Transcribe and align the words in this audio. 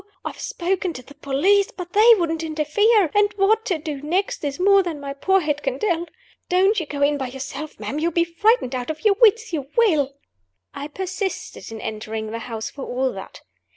I've 0.25 0.39
spoken 0.39 0.93
to 0.93 1.03
the 1.03 1.13
police; 1.13 1.69
but 1.69 1.93
they 1.93 2.15
wouldn't 2.17 2.41
interfere; 2.41 3.11
and 3.13 3.31
what 3.35 3.65
to 3.65 3.77
do 3.77 4.01
next 4.01 4.43
is 4.43 4.59
more 4.59 4.81
than 4.81 4.99
my 4.99 5.13
poor 5.13 5.41
head 5.41 5.61
can 5.61 5.77
tell. 5.77 6.07
Don't 6.49 6.79
you 6.79 6.87
go 6.87 7.03
in 7.03 7.19
by 7.19 7.27
yourself, 7.27 7.79
ma'am! 7.79 7.99
You'll 7.99 8.11
be 8.11 8.23
frightened 8.23 8.73
out 8.73 8.89
of 8.89 9.05
your 9.05 9.13
wits 9.21 9.53
you 9.53 9.67
will!" 9.77 10.15
I 10.73 10.87
persisted 10.87 11.71
in 11.71 11.79
entering 11.81 12.31
the 12.31 12.39
house, 12.39 12.67
for 12.71 12.83
all 12.83 13.13
that. 13.13 13.41